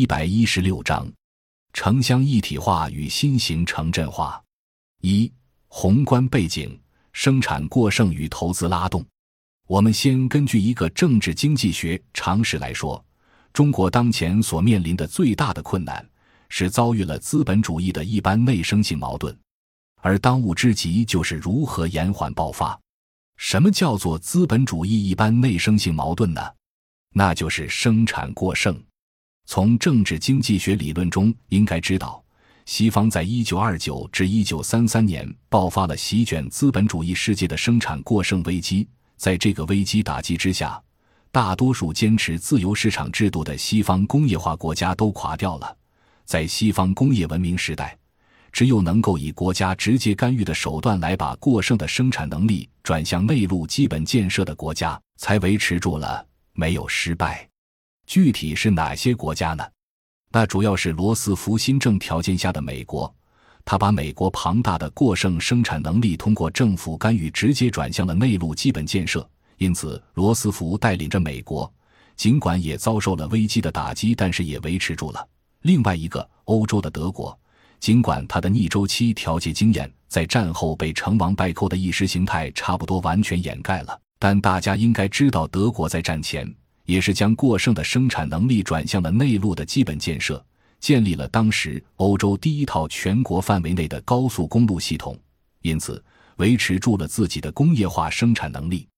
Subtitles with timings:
[0.00, 1.06] 一百一十六章，
[1.74, 4.42] 城乡一体化与新型城镇化。
[5.02, 5.30] 一、
[5.68, 6.80] 宏观背景：
[7.12, 9.04] 生产过剩与投资拉动。
[9.68, 13.04] 我们先根据一个政治经济学常识来说，
[13.52, 16.02] 中国当前所面临的最大的困难
[16.48, 19.38] 是遭遇了资本主义的一般内生性矛盾，
[20.00, 22.80] 而当务之急就是如何延缓爆发。
[23.36, 26.40] 什么叫做资本主义一般内生性矛盾呢？
[27.12, 28.82] 那就是生产过剩。
[29.52, 32.22] 从政治经济学理论中应该知道，
[32.66, 38.86] 西方在一九二九至一九三三年爆发了席卷资本主义世界的生产过剩危机。
[39.16, 40.80] 在这个危机打击之下，
[41.32, 45.76] 大多数坚持自由市场制度的西方工业化国家都垮掉了。
[46.24, 47.98] 在西方工业文明时代，
[48.52, 57.49] 只有能够以国家直接干预的手段来把过剩的生产能力转向内陆基本建设的国家，才维持住了，没有失败。
[58.10, 59.64] 具体是哪些国家呢？
[60.32, 63.14] 那主要是罗斯福新政条件下的美国，
[63.64, 69.24] 他把美国庞大的过剩生产能力通过政府干预直接转向了内陆基本建设。
[69.58, 71.72] 因此，罗斯福带领着美国，
[72.16, 75.24] 尽管也遭受了危机的打击，但是也维持住了。
[75.62, 77.38] 另外一个欧洲的德国，
[77.78, 86.52] 尽管他的逆周期调节经验在战后被成王败寇的意识形态差不多完全掩盖了，但大家应该知道，德国在战前。
[86.90, 90.44] 也是将过剩的生产能力转向了内陆的基本建设，
[90.80, 95.16] 建立了当时欧洲第一套全国范围内的高速公路系统，
[95.62, 96.04] 因此
[96.38, 98.88] 维持住了自己的工业化生产能力，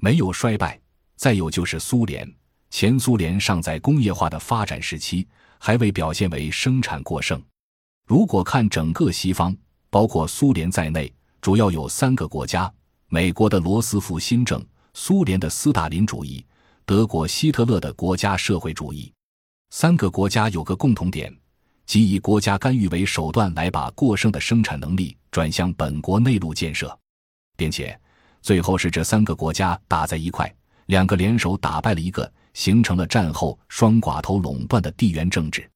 [0.00, 0.78] 没有衰败。
[1.16, 2.30] 再有就是苏联，
[2.68, 5.26] 前苏联尚在工业化的发展时期，
[5.58, 7.42] 还未表现为生产过剩。
[8.06, 9.56] 如果看整个西方，
[9.88, 12.70] 包括苏联在内，主要有三个国家：
[13.08, 16.44] 美国的罗斯福新政，苏联的斯大林主义。
[16.90, 19.12] 德国希特勒的国家社会主义，
[19.70, 21.32] 三个国家有个共同点，
[21.86, 26.98] 即以国家干预为手段来把过剩的生产能力转向本国内陆建设，
[27.56, 27.96] 并且
[28.42, 30.52] 最后是这三个国家打在一块，
[30.86, 35.70] 两个联手打败了一个，形成了战后双寡头垄断的地缘政治。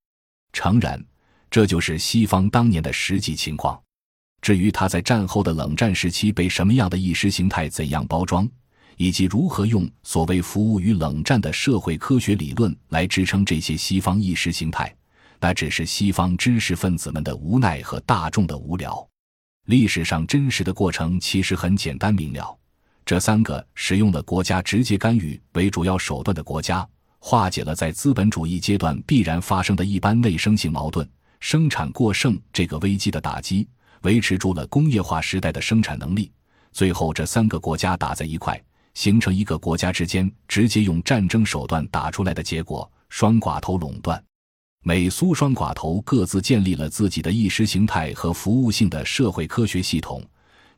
[0.53, 1.01] 诚然，
[1.49, 3.81] 这就是西方当年的实际情况。
[4.43, 8.51] 至于他在战后的冷战时期被什么样的意识形态怎样包装？
[8.97, 14.95] 以及如何用所谓服务于冷战的社会科学理论来支撑这些西方意识形态，
[15.41, 19.07] 那只是西方知识分子们的无奈和大众的无聊。
[19.67, 22.59] 历史上真实的过程其实很简单明了：
[23.05, 26.87] 这三个使用了国家直接干预为主要手段的国家，
[27.19, 31.09] 化解了在资本主义阶段必然发生的一般内生性矛盾——
[31.41, 33.67] 生产过剩这个危机的打击，
[34.03, 36.31] 维持住了工业化时代的生产能力。
[36.73, 38.63] 最后，这三个国家打在一块。
[38.95, 44.23] 形成一个国家之间直接用战争手段打出来的结果——双寡头垄断。
[44.83, 50.23] 美苏双寡头各自建立了自己的意识形态和服务性的社会科学系统，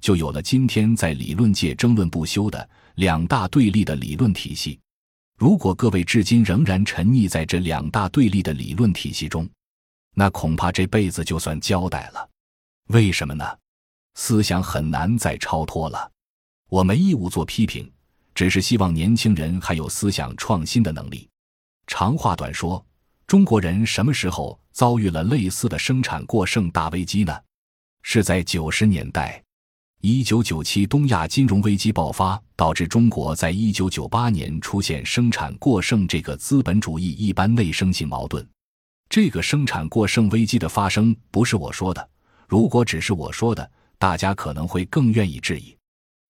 [0.00, 4.78] 就有了今天在理论界争论不休的两大对立的理论体系。
[5.38, 9.48] 如果各位至今仍然沉溺在这两大对立的理论体系中，
[10.14, 12.28] 那恐怕这辈子就算交代了。
[12.88, 13.44] 为什么呢？
[14.14, 16.10] 思想很难再超脱了。
[16.68, 17.90] 我没义务做批评。
[18.36, 21.26] 只是希望年轻人还有思想创新的能力。
[21.86, 22.84] 长话短说，
[23.26, 27.34] 中国人什么时候遭遇了类似的生产过剩大危机呢？
[28.02, 29.42] 是在九十年代。
[30.02, 38.46] 一九九七东亚金融危机爆发，导致中国在一九九八年出现生产过剩这个资本主义一般内生性矛盾。
[39.08, 42.06] 这个生产过剩危机的发生不是我说的，
[42.46, 45.75] 如果只是我说的，大家可能会更愿意质疑。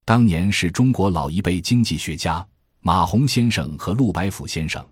[0.06, 2.46] 当年是中国老一辈经济学家
[2.78, 4.86] 马洪先生和陆白甫先生，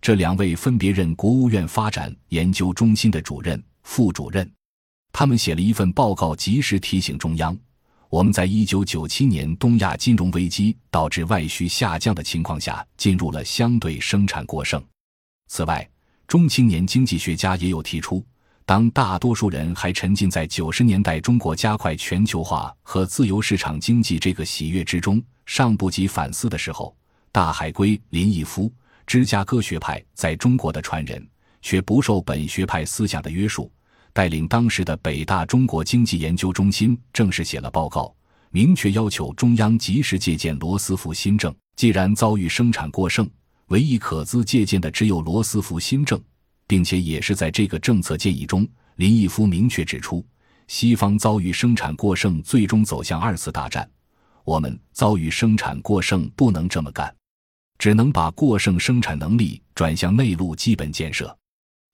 [0.00, 4.50] 这两位分别任国务院发展研究中心的主任、副主任。
[5.12, 7.56] 他们写了一份报告，及时提醒中央：
[8.08, 14.82] 我们在一九九七年东亚金融危机导致外需下降的情况下，进入了相对生产过剩。
[15.46, 15.88] 此外，
[16.26, 18.26] 中青年经济学家也有提出。
[18.68, 26.94] 当大多数人还沉浸在九十年代中国加快全球化和自由市场经济这个喜悦之中，尚不及反思的时候，
[27.32, 28.70] 大海归林毅夫，
[29.06, 31.26] 芝加哥学派在中国的传人，
[31.62, 33.72] 却不受本学派思想的约束，
[34.12, 38.14] 带领当时的北大中国经济研究中心正式写了报告，
[38.50, 41.50] 明确要求中央及时借鉴罗斯福新政。
[41.76, 43.26] 既然遭遇生产过剩，
[43.68, 46.22] 唯一可资借鉴的只有罗斯福新政。
[46.68, 50.24] 并且也是在这个政策建议中，林毅夫明确指出，
[50.68, 53.90] 西方遭遇生产过剩，最终走向二次大战。
[54.44, 57.12] 我们遭遇生产过剩，不能这么干，
[57.78, 61.36] 只能把过剩生产能力转向内陆基本建设。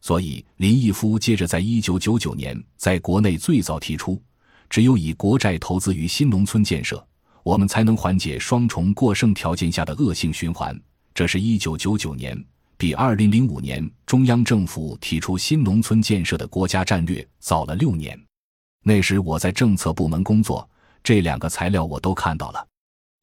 [0.00, 4.20] 所以林毅夫接着在一九九九年在国内最早提出，
[4.68, 7.04] 只有以国债投资于新农村建设，
[7.42, 10.78] 我们才能缓解双重过剩条件下的恶性循环。
[11.14, 12.44] 这是一九九九年，
[12.84, 18.14] 比二零零五年中央政府提出新农村建设的国家战略早了六年。
[18.82, 20.68] 那时我在政策部门工作，
[21.02, 22.68] 这两个材料我都看到了。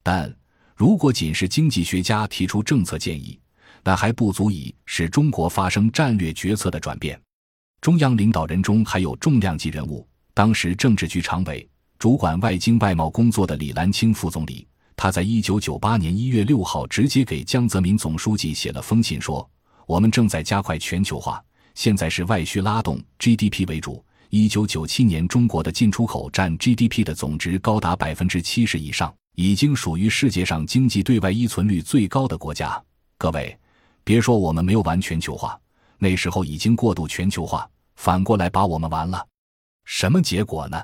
[0.02, 0.34] 但
[0.74, 3.38] 如果仅是经济学家提出政策建议，
[3.84, 7.16] 那还不足以使中国发生战略决策的转变。
[7.80, 10.04] 中央领导人中还有重量级人物，
[10.34, 11.64] 当时政治局常委、
[12.00, 19.48] 主管外经外贸工作的李兰清副总理，他在一九九八年一月六号直接给江泽民总书记写了封信，说
[19.86, 21.42] ：“我们正在加快全球化，
[21.74, 24.04] 现在是外需拉动 GDP 为主。
[24.30, 32.82] 一九九七年，中国的进出口占 GDP 的总值高达百分之七十以上，已经属于世界上经济对外依存率最高的国家。
[33.18, 33.56] 各位。”
[34.04, 35.56] 别说我们没有完全球化，
[35.96, 39.24] 那时候已经过度全球化，反过来把我们完了。
[39.84, 40.82] 什么结果呢？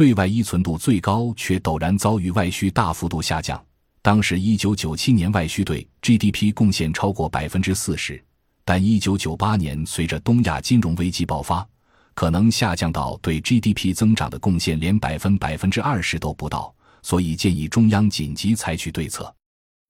[0.00, 3.62] 对外依存度最高，却陡然遭遇外需大幅度下降。
[4.00, 8.18] 当时一九九七年外需对 GDP 贡献超过百分之四十，
[8.64, 11.68] 但一九九八年随着东亚金融危机爆发，
[12.14, 16.74] 可能下降到对 GDP 增长的贡献连百分百分之二十都不到。
[17.02, 19.30] 所以建议中央紧急采取对策。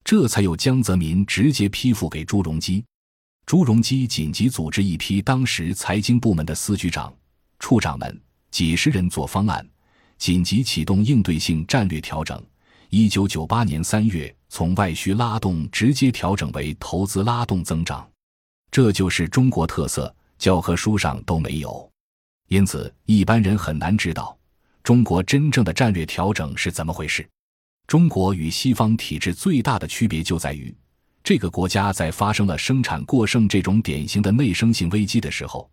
[0.03, 2.85] 这才有江泽民直接批复给朱镕基，
[3.47, 7.15] 朱镕基紧急组织一批当时财经部门的司局长、
[7.61, 8.21] 处长们，
[8.51, 9.65] 几十人做方案，
[10.21, 12.41] 紧急启动应对性战略调整。
[12.91, 18.07] 一九九八年三月，从外需拉动直接调整为投资拉动增长，
[18.71, 21.91] 这就是中国特色，教科书上都没有。
[22.49, 24.39] 因此，一般人很难知道
[24.83, 27.27] 中国真正的战略调整是怎么回事。
[27.87, 30.75] 中国与西方体制最大的区别就在于，
[31.25, 35.71] 这个国家在发生了生产过剩这种典型的内生性危机的时候，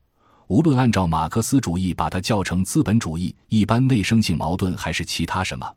[0.47, 5.69] 无论按照马克思主义把它叫成资本主义一般内生性矛盾，还是其他什么，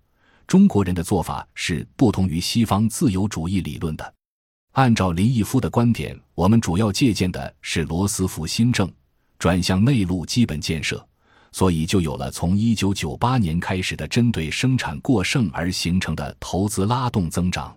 [0.47, 4.15] 中国人的做法是不同于西方自由主义理论的。
[4.73, 8.89] 按照林毅夫的观点，我们主要借鉴的是罗斯福新政，
[9.41, 11.05] 转向内陆基本建设。
[11.51, 17.77] 所以，就有了从一九九八年开始的针对生产过剩而形成的投资拉动增长。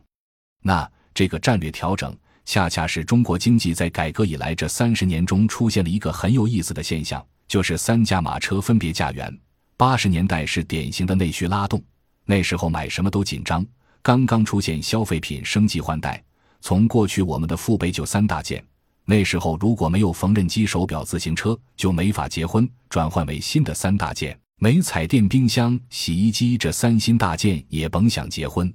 [0.61, 9.35] 那这个战略调整，恰恰是中国经济在改革以来这三十年中出现了一个很有意思的现象，就是三驾马车分别驾辕。
[9.77, 11.81] 八十年代是典型的内需拉动，
[12.25, 13.65] 那时候买什么都紧张，
[14.01, 16.23] 刚刚出现消费品升级换代，
[16.61, 18.63] 从过去我们的父辈就三大件。
[19.05, 22.69] 那时候如果没有缝纫机、手表、自行车，就没法结婚。
[22.89, 28.73] 转换为新的三大件，没彩电、冰箱、洗衣机这三新大件也甭想结婚。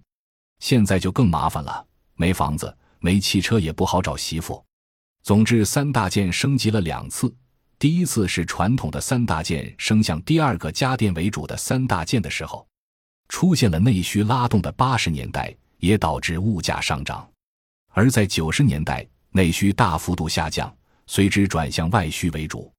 [0.59, 1.87] 现在就更麻烦了，
[2.17, 4.65] 没房子、没汽车也不好找媳妇。
[5.23, 7.35] 总之，三大件升级了两次。
[7.79, 12.67] 第一次是传统的三大件升向第二个家电为主的三大件的时候，
[13.29, 17.29] 出现了内需拉动的八十年代，也导致物价上涨。
[17.91, 19.07] 而在九十年代。
[19.31, 20.75] 内需大幅度下降，
[21.07, 22.73] 随之转向外需为主。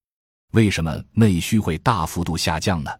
[0.53, 2.91] 为什么内需会大幅度下降呢？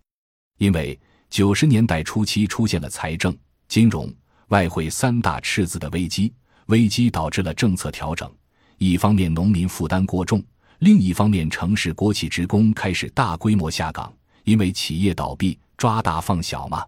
[0.60, 0.98] 因为
[1.32, 3.36] 九十年代初期出现了财政、
[3.68, 4.14] 金融、
[4.50, 6.32] 外汇三大赤字的危机，
[6.70, 8.28] 危机导致了政策调整。
[8.80, 10.44] 一方面农民负担过重，
[10.80, 14.12] 另一方面城市国企职工开始大规模下岗，
[14.44, 16.84] 因为企业倒闭，抓大放小嘛。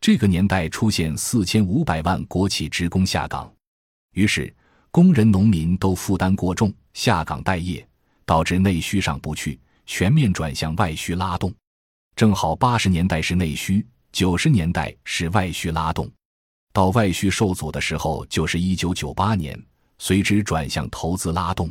[0.00, 3.50] 这个年代出现四千五百万国企职工下岗，
[4.14, 4.52] 于是。
[4.92, 7.86] 工人、农民都负担过重，下岗待业，
[8.26, 11.54] 导致内需上不去，全面转向外需拉动。
[12.16, 16.10] 正好八十年代是内需，九十年代是外需拉动。
[16.72, 19.60] 到外需受阻的时候，就是一九九八年，
[19.98, 21.70] 随之转向投资拉动。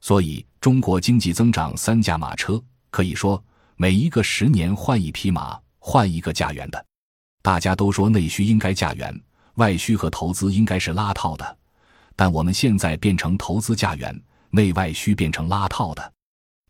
[0.00, 3.42] 所以，中国经济增长三驾马车，可以说
[3.76, 6.86] 每一个十年换一匹马，换一个驾辕的。
[7.42, 9.18] 大家都说内需应该驾辕，
[9.54, 11.58] 外需和投资应该是拉套的。
[12.14, 14.18] 但我们现在变成投资驾辕，
[14.50, 16.12] 内外需变成拉套的。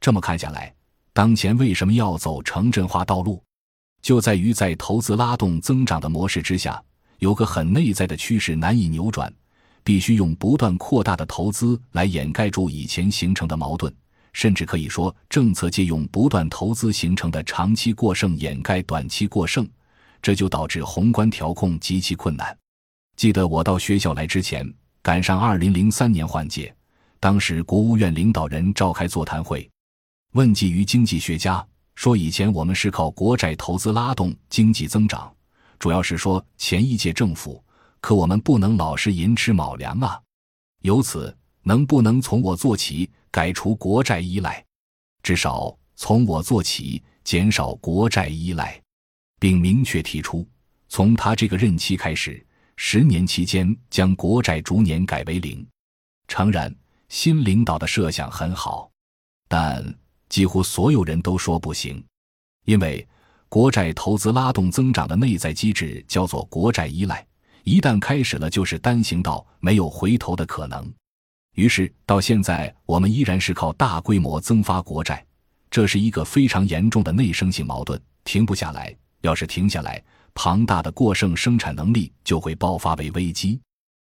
[0.01, 0.73] 这么看下来，
[1.13, 3.43] 当前为什么要走城镇化道路，
[4.03, 6.83] 就在于在投资拉动增长的模式之下，
[7.19, 9.33] 有个很内在的趋势难以扭转，
[9.83, 13.93] 必须用不断扩大的投资来掩盖住以前形成的矛盾，
[14.33, 19.69] 甚至可以说，政策借用不断投资形成的长期过剩掩盖短期过剩，
[20.21, 22.57] 这就导致宏观调控极其困难。
[23.17, 24.73] 记得我到学校来之前。
[25.03, 26.75] 赶上二零零三年换届，
[27.21, 29.71] 当时国务院领导人召开座谈会，
[30.33, 35.33] 问计于经济学家说：“以前我们是靠国债投资拉动经济增长，
[35.79, 37.63] 主要是说前一届政府，
[38.01, 40.21] 可我们不能老是寅吃卯粮啊。
[40.83, 44.65] 由此，能不能从我做起，改除国债依赖？”
[45.23, 48.81] 至少从我做起，减少国债依赖，
[49.41, 50.47] 并明确提出，
[50.89, 52.45] 从他这个任期开始，
[52.77, 55.67] 十年期间将国债逐年改为零。
[56.29, 56.73] 诚然，
[57.09, 58.89] 新领导的设想很好，
[59.49, 59.85] 但
[60.29, 62.05] 几乎所有人都说不行，
[62.65, 63.07] 因为
[63.57, 67.27] 国债投资拉动增长的内在机制叫做国债依赖，
[67.65, 70.93] 一旦开始了，就是单行道，没有回头的可能。
[71.55, 75.25] 于是到现在，我们依然是靠大规模增发国债，
[75.71, 78.95] 这是一个非常严重的内生性矛盾，停不下来。
[79.23, 83.59] 要是停下来，庞大的过剩生产能力就会爆发为危机。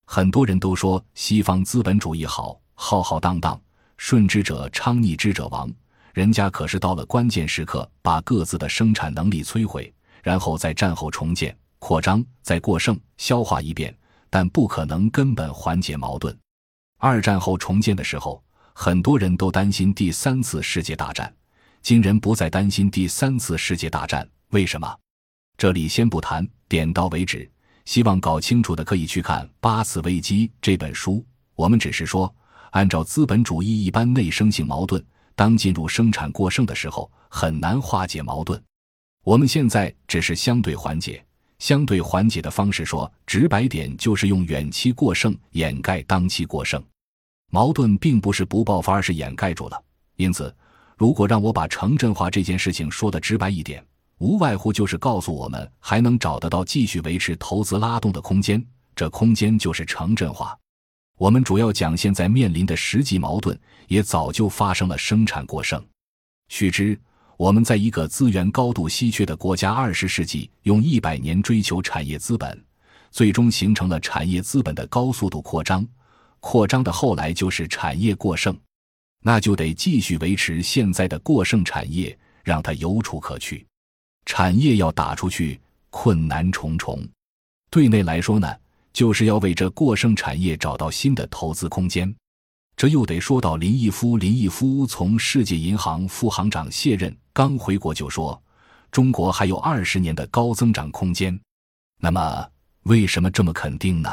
[0.07, 3.61] 很多人都说西方资本主义好，浩浩荡荡，
[3.97, 5.69] 顺之者昌，逆之者亡。
[6.13, 9.93] 人家可是到了关键时刻，把各自的生产能力摧毁，
[10.23, 13.97] 然后在战后重建、扩张，再过剩消化一遍，
[14.29, 16.37] 但不可能根本缓解矛盾。
[16.99, 18.43] 二战后重建的时候，
[18.75, 21.33] 很多人都担心第三次世界大战。
[21.81, 24.97] 今人不再担心第三次世界大战，为什么？
[25.57, 27.51] 这里先不谈，点到为止。
[27.85, 31.25] 希望搞清楚的可以去看《八次危机》这本书。
[31.57, 32.33] 我们只是说，
[32.71, 35.05] 按照资本主义一般内生性矛盾，
[35.43, 38.63] 当进入生产过剩的时候，很难化解矛盾。
[39.25, 41.21] 我们现在只是相对缓解。
[41.59, 46.81] 相对缓解的方式，说直白点，就是用远期过剩掩盖当期过剩。
[47.51, 49.83] 矛盾并不是不爆发，而是掩盖住了。
[50.15, 50.55] 因此，
[50.97, 53.85] 如果让我把城镇化这件事情说的直白一点，
[54.19, 60.57] 无外乎就是告诉我们还能找得到继续维持投资拉动的空间，这空间就是城镇化。
[61.19, 65.83] 我们主要讲现在面临的实际矛盾，也早就发生了生产过剩。
[66.49, 66.99] 须知，
[67.37, 72.65] 我们在一个资源高度稀缺的国家，二十世纪用一百年追求产业资本，
[73.11, 75.87] 最终形成了产业资本的高速度扩张。
[76.41, 78.59] 扩张的后来就是产业过剩，
[79.21, 83.65] 那就得继续维持现在的过剩产业，让它有处可去。
[84.27, 87.01] 产业要打出去，困难重重。
[87.71, 88.53] 对内来说呢，
[88.93, 92.15] 就是要为这过剩产业找到新的投资空间。
[92.77, 94.17] 这又得说到林毅夫。
[94.17, 98.41] 林毅夫从世界银行副行长卸任，刚回国就说，
[98.91, 101.39] 中国还有二十年的高增长空间。
[102.01, 102.49] 那么，
[102.85, 104.11] 为什么这么肯定呢？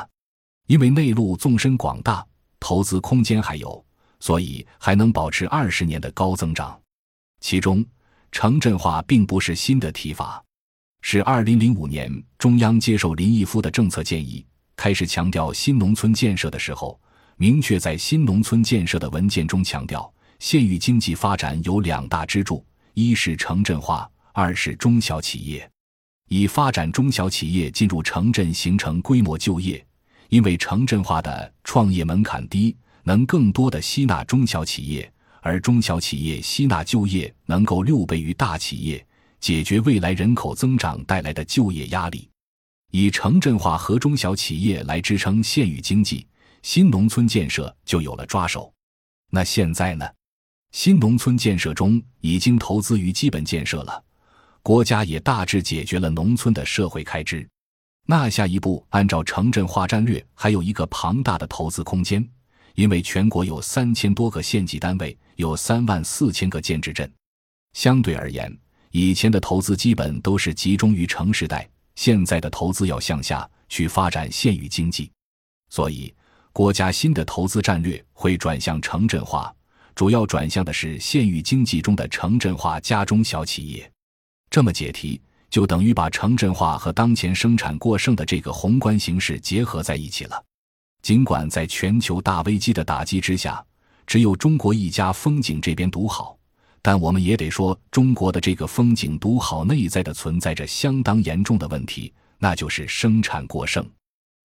[0.68, 2.24] 因为内陆纵深广大，
[2.60, 3.84] 投资空间还有，
[4.20, 6.80] 所以还能保持二十年的高增长。
[7.40, 7.84] 其中，
[8.32, 10.44] 城镇化并不是新的提法，
[11.02, 14.46] 是二零零五年中央接受林毅夫的政策建议，
[14.80, 16.98] 开始强调新农村建设的时候，
[17.36, 20.10] 明确在新农村建设的文件中强调，
[20.40, 25.70] 县域经济发展有两大支柱：一是城镇化，二是中小企业，
[26.30, 29.86] 以发展中小企业进入城镇，形成规模就业。
[30.30, 39.06] 因为城镇化的创业门槛低，能更多的吸纳中小企业，而中小企业吸纳就业能够六倍于大企业，
[39.42, 42.30] 解决未来人口增长带来的就业压力。
[42.92, 46.26] 以城镇化和中小企业来支撑县域经济，
[46.64, 48.72] 新农村建设就有了抓手。
[49.32, 50.08] 那现在呢？
[50.72, 54.04] 新农村建设中已经投资于基本建设了，
[54.62, 57.48] 国家也大致解决了农村的社会开支。
[58.06, 62.28] 那下一步，按照城镇化战略，还有一个庞大的投资空间，
[62.76, 67.12] 因为全国有三千多个县级单位，有三万四千个建制镇。
[67.74, 68.56] 相对而言，
[68.92, 71.70] 以前的投资基本都是集中于城市带，
[72.00, 75.12] 现在的投资要向下去发展县域经济，
[75.70, 76.16] 所以
[76.54, 79.54] 国家新的投资战略会转向城镇化，
[79.94, 83.92] 主要转向的是县域经济中的城镇化加中小企业。
[84.50, 85.22] 这么解题。
[85.50, 90.46] 就等于把城镇化和当前生产过剩的这个宏观形势结合在一起了。
[91.02, 93.66] 尽管在全球大危机的打击之下，
[94.06, 96.38] 只有中国一家风景这边独好，
[96.90, 103.88] 但我们也得说，中国的这个风景独好内在的存在着相当严重的问题，那就是生产过剩。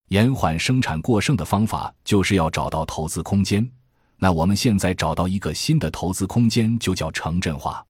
[0.09, 3.65] 延缓生产过剩的方法就是要找到投资空间。
[4.17, 7.87] 那我们现在找到一个新的投资空间，就叫城镇化。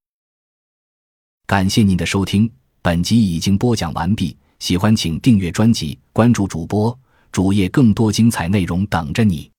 [1.47, 2.53] 感谢您的收听。
[2.83, 6.95] 本集已经播讲完毕，喜欢请订阅专辑，关注主播
[7.31, 9.52] 主页，更多精彩内容等着你。